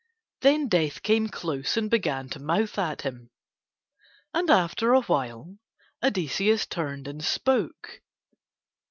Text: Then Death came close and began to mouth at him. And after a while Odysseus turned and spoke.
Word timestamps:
Then 0.39 0.67
Death 0.67 1.03
came 1.03 1.29
close 1.29 1.77
and 1.77 1.87
began 1.87 2.27
to 2.29 2.39
mouth 2.39 2.79
at 2.79 3.03
him. 3.03 3.29
And 4.33 4.49
after 4.49 4.93
a 4.93 5.01
while 5.01 5.59
Odysseus 6.01 6.65
turned 6.65 7.07
and 7.07 7.23
spoke. 7.23 8.01